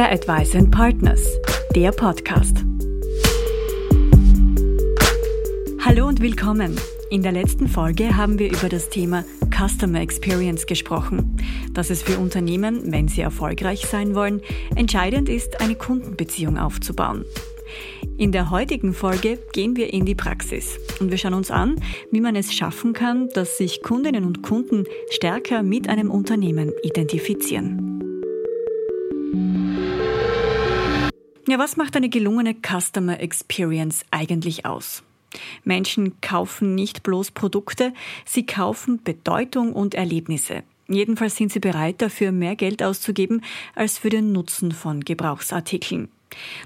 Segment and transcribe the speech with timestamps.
[0.00, 1.20] Fair Advice and Partners,
[1.74, 2.64] der Podcast.
[5.84, 6.74] Hallo und willkommen.
[7.10, 11.36] In der letzten Folge haben wir über das Thema Customer Experience gesprochen,
[11.74, 14.40] dass es für Unternehmen, wenn sie erfolgreich sein wollen,
[14.74, 17.26] entscheidend ist, eine Kundenbeziehung aufzubauen.
[18.16, 21.76] In der heutigen Folge gehen wir in die Praxis und wir schauen uns an,
[22.10, 27.99] wie man es schaffen kann, dass sich Kundinnen und Kunden stärker mit einem Unternehmen identifizieren.
[31.50, 35.02] Ja, was macht eine gelungene Customer Experience eigentlich aus?
[35.64, 37.92] Menschen kaufen nicht bloß Produkte,
[38.24, 40.62] sie kaufen Bedeutung und Erlebnisse.
[40.86, 43.42] Jedenfalls sind sie bereit dafür, mehr Geld auszugeben
[43.74, 46.08] als für den Nutzen von Gebrauchsartikeln.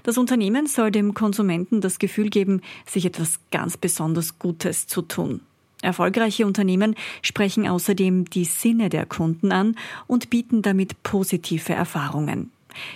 [0.02, 5.41] Das Unternehmen soll dem Konsumenten das Gefühl geben, sich etwas ganz besonders Gutes zu tun.
[5.80, 9.77] Erfolgreiche Unternehmen sprechen außerdem die Sinne der Kunden an
[10.07, 12.51] und bieten damit positive Erfahrungen.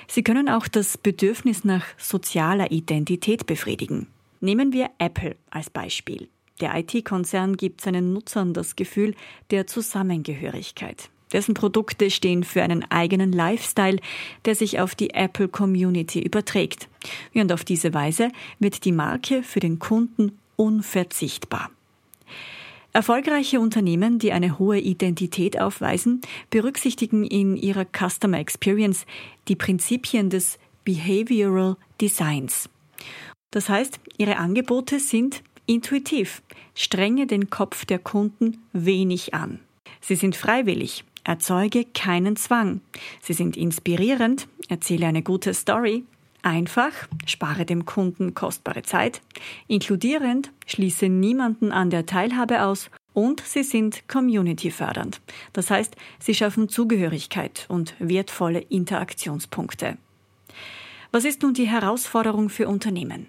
[0.06, 4.06] Sie können auch das Bedürfnis nach sozialer Identität befriedigen.
[4.40, 6.28] Nehmen wir Apple als Beispiel.
[6.60, 9.14] Der IT-Konzern gibt seinen Nutzern das Gefühl
[9.50, 11.10] der Zusammengehörigkeit.
[11.32, 13.98] Dessen Produkte stehen für einen eigenen Lifestyle,
[14.44, 16.88] der sich auf die Apple Community überträgt.
[17.34, 21.70] Und auf diese Weise wird die Marke für den Kunden unverzichtbar.
[22.92, 29.04] Erfolgreiche Unternehmen, die eine hohe Identität aufweisen, berücksichtigen in ihrer Customer Experience
[29.46, 32.68] die Prinzipien des Behavioral Designs.
[33.50, 36.42] Das heißt, ihre Angebote sind intuitiv,
[36.74, 39.60] strenge den Kopf der Kunden wenig an.
[40.00, 42.80] Sie sind freiwillig, erzeuge keinen Zwang.
[43.20, 46.04] Sie sind inspirierend, erzähle eine gute Story,
[46.48, 46.92] Einfach,
[47.26, 49.20] spare dem Kunden kostbare Zeit,
[49.66, 55.20] inkludierend, schließe niemanden an der Teilhabe aus und sie sind community-fördernd.
[55.52, 59.98] Das heißt, sie schaffen Zugehörigkeit und wertvolle Interaktionspunkte.
[61.12, 63.26] Was ist nun die Herausforderung für Unternehmen?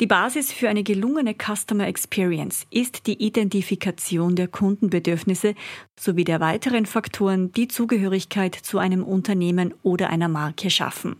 [0.00, 5.54] Die Basis für eine gelungene Customer Experience ist die Identifikation der Kundenbedürfnisse
[6.00, 11.16] sowie der weiteren Faktoren, die Zugehörigkeit zu einem Unternehmen oder einer Marke schaffen.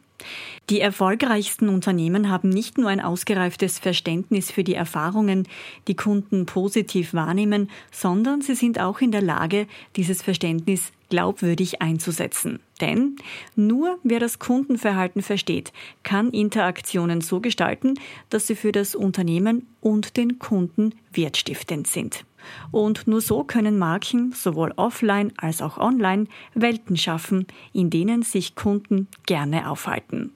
[0.71, 5.47] Die erfolgreichsten Unternehmen haben nicht nur ein ausgereiftes Verständnis für die Erfahrungen,
[5.87, 12.61] die Kunden positiv wahrnehmen, sondern sie sind auch in der Lage, dieses Verständnis glaubwürdig einzusetzen.
[12.81, 13.17] Denn
[13.57, 17.95] nur wer das Kundenverhalten versteht, kann Interaktionen so gestalten,
[18.31, 22.25] dass sie für das Unternehmen und den Kunden wertstiftend sind.
[22.71, 28.55] Und nur so können Marken sowohl offline als auch online Welten schaffen, in denen sich
[28.55, 30.33] Kunden gerne aufhalten.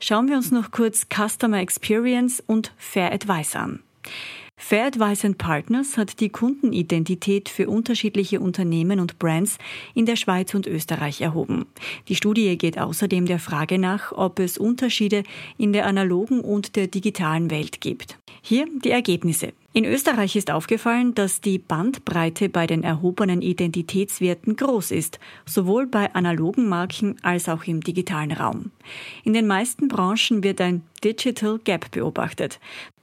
[0.00, 3.80] Schauen wir uns noch kurz Customer Experience und Fair Advice an.
[4.64, 9.58] Fair Advice Partners hat die Kundenidentität für unterschiedliche Unternehmen und Brands
[9.92, 11.66] in der Schweiz und Österreich erhoben.
[12.08, 15.24] Die Studie geht außerdem der Frage nach, ob es Unterschiede
[15.58, 18.16] in der analogen und der digitalen Welt gibt.
[18.40, 19.52] Hier die Ergebnisse.
[19.74, 26.14] In Österreich ist aufgefallen, dass die Bandbreite bei den erhobenen Identitätswerten groß ist, sowohl bei
[26.14, 28.70] analogen Marken als auch im digitalen Raum.
[29.24, 32.60] In den meisten Branchen wird ein Digital Gap beobachtet.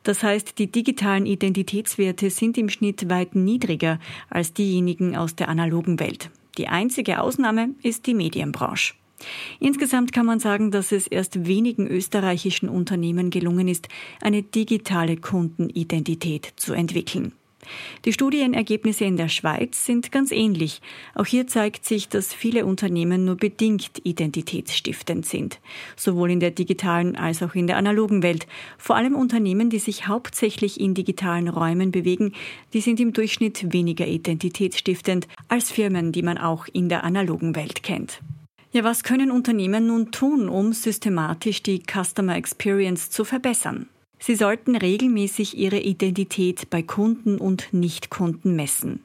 [0.10, 4.00] Das heißt, die digitalen Identitätswerte sind im Schnitt weit niedriger
[4.32, 6.32] als diejenigen aus der analogen Welt.
[6.58, 8.96] Die einzige Ausnahme ist die Medienbranche.
[9.60, 13.88] Insgesamt kann man sagen, dass es erst wenigen österreichischen Unternehmen gelungen ist,
[14.20, 17.34] eine digitale Kundenidentität zu entwickeln.
[18.06, 20.82] Die Studienergebnisse in der Schweiz sind ganz ähnlich.
[21.16, 25.60] Auch hier zeigt sich, dass viele Unternehmen nur bedingt identitätsstiftend sind,
[25.96, 28.48] sowohl in der digitalen als auch in der analogen Welt.
[28.78, 32.34] Vor allem Unternehmen, die sich hauptsächlich in digitalen Räumen bewegen,
[32.74, 37.84] die sind im Durchschnitt weniger identitätsstiftend als Firmen, die man auch in der analogen Welt
[37.84, 38.22] kennt.
[38.72, 43.90] Ja, was können Unternehmen nun tun, um systematisch die Customer Experience zu verbessern?
[44.20, 49.02] Sie sollten regelmäßig ihre Identität bei Kunden und Nichtkunden messen.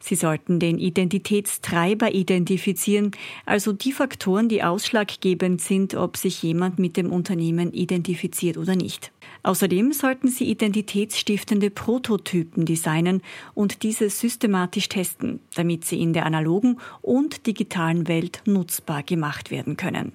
[0.00, 3.10] Sie sollten den Identitätstreiber identifizieren,
[3.44, 9.12] also die Faktoren, die ausschlaggebend sind, ob sich jemand mit dem Unternehmen identifiziert oder nicht.
[9.42, 13.22] Außerdem sollten Sie identitätsstiftende Prototypen designen
[13.54, 19.76] und diese systematisch testen, damit sie in der analogen und digitalen Welt nutzbar gemacht werden
[19.76, 20.12] können.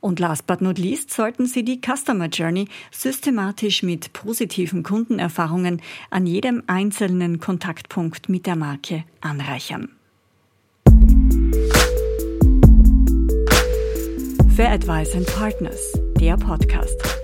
[0.00, 6.26] Und last but not least sollten Sie die Customer Journey systematisch mit positiven Kundenerfahrungen an
[6.26, 9.90] jedem einzelnen Kontaktpunkt mit der Marke anreichern.
[14.54, 17.17] Fair Advice and Partners, der Podcast.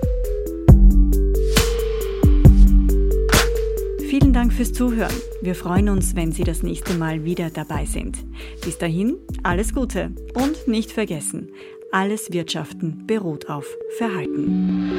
[4.16, 5.12] Vielen Dank fürs Zuhören.
[5.43, 8.16] Wir freuen uns, wenn Sie das nächste Mal wieder dabei sind.
[8.64, 11.50] Bis dahin, alles Gute und nicht vergessen,
[11.90, 13.66] alles Wirtschaften beruht auf
[13.99, 14.93] Verhalten.